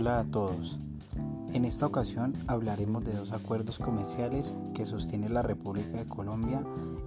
[0.00, 0.78] Hola a todos.
[1.52, 6.64] En esta ocasión hablaremos de dos acuerdos comerciales que sostiene la República de Colombia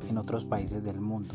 [0.08, 1.34] en otros países del mundo.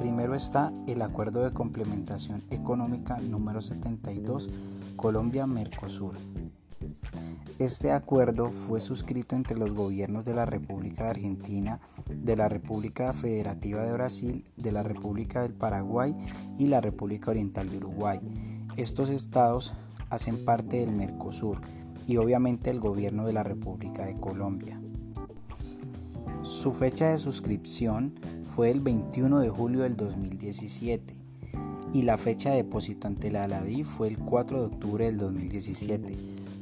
[0.00, 4.50] Primero está el Acuerdo de Complementación Económica número 72
[4.96, 6.16] Colombia-Mercosur.
[7.60, 11.78] Este acuerdo fue suscrito entre los gobiernos de la República de Argentina,
[12.12, 16.12] de la República Federativa de Brasil, de la República del Paraguay
[16.58, 18.18] y la República Oriental de Uruguay.
[18.76, 19.74] Estos estados
[20.12, 21.62] hacen parte del Mercosur
[22.06, 24.78] y obviamente el gobierno de la República de Colombia.
[26.42, 28.12] Su fecha de suscripción
[28.44, 31.14] fue el 21 de julio del 2017
[31.94, 36.14] y la fecha de depósito ante la ALADI fue el 4 de octubre del 2017.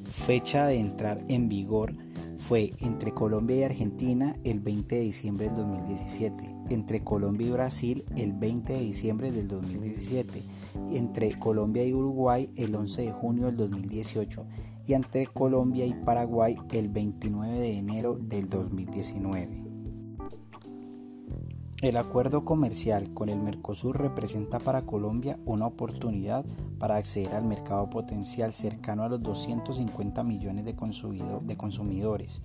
[0.04, 1.96] Fecha de entrar en vigor
[2.40, 8.04] fue entre Colombia y Argentina el 20 de diciembre del 2017, entre Colombia y Brasil
[8.16, 10.42] el 20 de diciembre del 2017,
[10.92, 14.46] entre Colombia y Uruguay el 11 de junio del 2018
[14.86, 19.69] y entre Colombia y Paraguay el 29 de enero del 2019.
[21.82, 26.44] El acuerdo comercial con el Mercosur representa para Colombia una oportunidad
[26.78, 30.76] para acceder al mercado potencial cercano a los 250 millones de,
[31.56, 32.42] consumidores,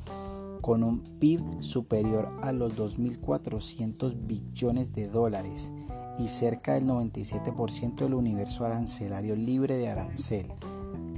[0.62, 5.74] con un PIB superior a los 2.400 billones de dólares
[6.18, 10.48] y cerca del 97% del universo arancelario libre de arancel.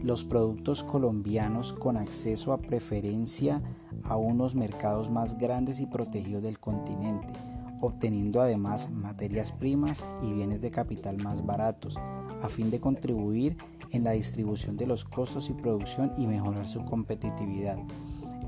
[0.01, 3.61] Los productos colombianos con acceso a preferencia
[4.05, 7.46] a unos mercados más grandes y protegidos del continente
[7.81, 11.97] obteniendo además materias primas y bienes de capital más baratos,
[12.41, 13.57] a fin de contribuir
[13.91, 17.77] en la distribución de los costos y producción y mejorar su competitividad.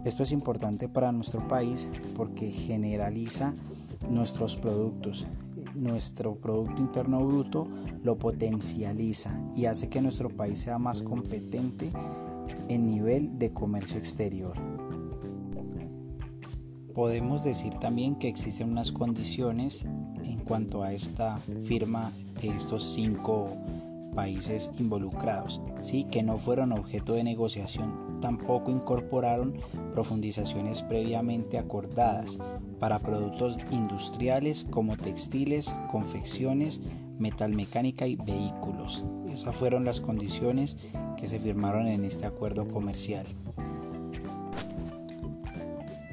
[0.06, 3.54] Esto es importante para nuestro país porque generaliza
[4.10, 5.28] nuestros productos.
[5.76, 7.68] Nuestro Producto Interno Bruto
[8.04, 11.92] lo potencializa y hace que nuestro país sea más competente
[12.70, 14.54] en nivel de comercio exterior.
[17.00, 19.86] Podemos decir también que existen unas condiciones
[20.26, 22.12] en cuanto a esta firma
[22.42, 23.56] de estos cinco
[24.14, 26.04] países involucrados, ¿sí?
[26.12, 29.62] que no fueron objeto de negociación, tampoco incorporaron
[29.94, 32.38] profundizaciones previamente acordadas
[32.82, 36.82] para productos industriales como textiles, confecciones,
[37.18, 39.06] metalmecánica y vehículos.
[39.32, 40.76] Esas fueron las condiciones
[41.16, 43.26] que se firmaron en este acuerdo comercial.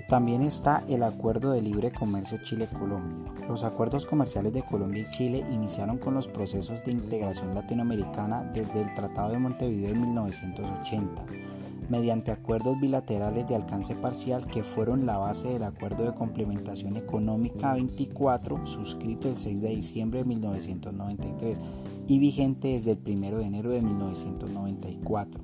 [0.08, 3.32] También está el Acuerdo de Libre Comercio Chile-Colombia.
[3.48, 8.82] Los acuerdos comerciales de Colombia y Chile iniciaron con los procesos de integración latinoamericana desde
[8.82, 11.26] el Tratado de Montevideo en 1980,
[11.88, 17.74] mediante acuerdos bilaterales de alcance parcial que fueron la base del Acuerdo de Complementación Económica
[17.74, 21.58] 24, suscrito el 6 de diciembre de 1993
[22.06, 25.42] y vigente desde el 1 de enero de 1994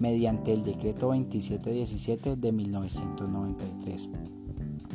[0.00, 4.08] mediante el decreto 2717 de 1993.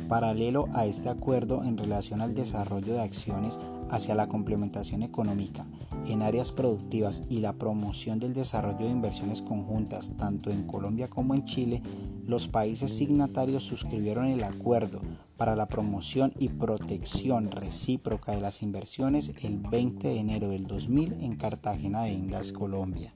[0.08, 3.58] Paralelo a este acuerdo en relación al desarrollo de acciones
[3.88, 5.64] hacia la complementación económica
[6.06, 11.34] en áreas productivas y la promoción del desarrollo de inversiones conjuntas tanto en Colombia como
[11.34, 11.82] en Chile,
[12.24, 15.00] los países signatarios suscribieron el acuerdo
[15.36, 21.16] para la promoción y protección recíproca de las inversiones el 20 de enero del 2000
[21.20, 23.14] en Cartagena de Indias, Colombia.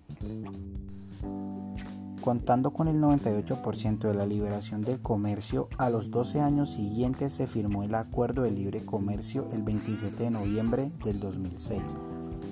[2.21, 7.47] Contando con el 98% de la liberación del comercio, a los 12 años siguientes se
[7.47, 11.83] firmó el Acuerdo de Libre Comercio el 27 de noviembre del 2006,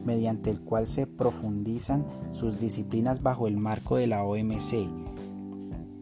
[0.06, 4.88] mediante el cual se profundizan sus disciplinas bajo el marco de la OMC.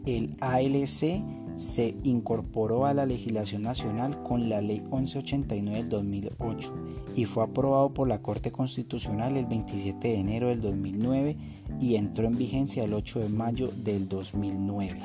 [0.06, 6.74] El ALC se incorporó a la legislación nacional con la Ley 1189 del 2008
[7.14, 11.36] y fue aprobado por la Corte Constitucional el 27 de enero del 2009
[11.80, 15.00] y entró en vigencia el 8 de mayo del 2009.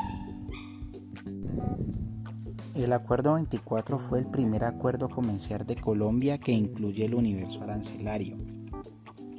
[2.75, 8.37] El Acuerdo 24 fue el primer acuerdo comercial de Colombia que incluye el universo arancelario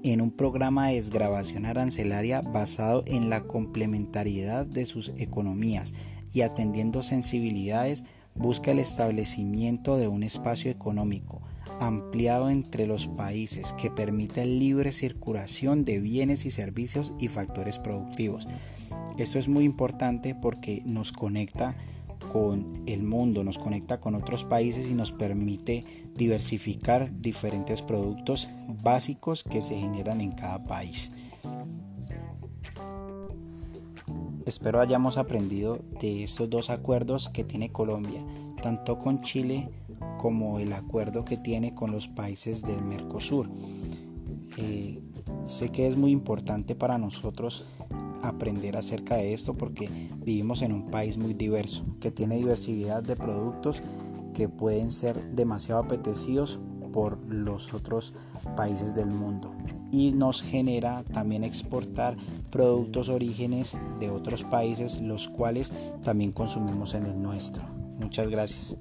[0.05, 5.95] en un programa de desgrabación arancelaria basado en la complementariedad de sus economías
[6.33, 11.43] y atendiendo sensibilidades busca el establecimiento de un espacio económico
[11.81, 18.47] ampliado entre los países que permita libre circulación de bienes y servicios y factores productivos.
[19.19, 21.77] Esto es muy importante porque nos conecta
[22.33, 25.85] con el mundo, nos conecta con otros países y nos permite
[26.15, 28.49] diversificar diferentes productos
[28.83, 31.11] básicos que se generan en cada país.
[34.53, 38.23] Espero hayamos aprendido de estos dos acuerdos que tiene Colombia,
[38.63, 39.71] tanto con Chile
[40.19, 43.49] como el acuerdo que tiene con los países del Mercosur.
[44.59, 45.01] Eh,
[45.45, 47.65] sé que es muy importante para nosotros
[48.21, 49.89] aprender acerca de esto porque
[50.19, 53.83] vivimos en un país muy diverso, que tiene diversidad de productos
[54.35, 56.61] que pueden ser demasiado apetecidos
[56.93, 58.13] por los otros
[58.55, 59.51] países del mundo
[59.93, 62.17] y nos genera también exportar
[62.51, 65.71] productos orígenes de otros países los cuales
[66.03, 67.63] también consumimos en el nuestro.
[67.99, 68.77] Muchas gracias.